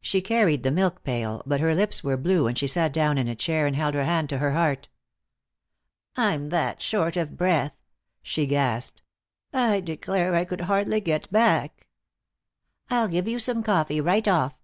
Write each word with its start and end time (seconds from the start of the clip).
She 0.00 0.22
carried 0.22 0.64
the 0.64 0.72
milk 0.72 1.04
pail, 1.04 1.40
but 1.46 1.60
her 1.60 1.72
lips 1.72 2.02
were 2.02 2.16
blue 2.16 2.48
and 2.48 2.58
she 2.58 2.66
sat 2.66 2.92
down 2.92 3.16
in 3.16 3.28
a 3.28 3.36
chair 3.36 3.64
and 3.64 3.76
held 3.76 3.94
her 3.94 4.02
hand 4.04 4.28
to 4.30 4.38
her 4.38 4.54
heart. 4.54 4.88
"I'm 6.16 6.48
that 6.48 6.82
short 6.82 7.16
of 7.16 7.36
breath!" 7.36 7.76
she 8.22 8.46
gasped. 8.46 9.02
"I 9.52 9.78
declare 9.78 10.34
I 10.34 10.44
could 10.44 10.62
hardly 10.62 11.00
get 11.00 11.30
back." 11.30 11.86
"I'll 12.90 13.06
give 13.06 13.28
you 13.28 13.38
some 13.38 13.62
coffee, 13.62 14.00
right 14.00 14.26
off." 14.26 14.54